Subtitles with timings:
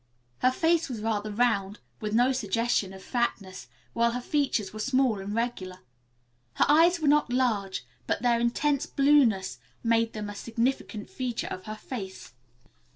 [0.39, 5.19] Her face was rather round, with no suggestion of fatness, while her features were small
[5.19, 5.77] and regular.
[6.55, 11.65] Her eyes were not large, but their intense blueness made them a significant feature of
[11.65, 12.33] her face.